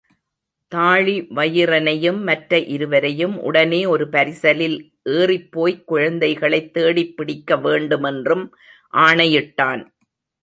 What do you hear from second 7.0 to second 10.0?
பிடிக்க வேண்டுமென்றும் ஆணையிட்டான்.